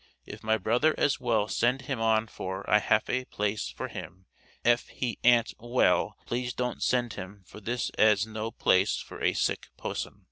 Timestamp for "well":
1.19-1.47, 5.59-6.17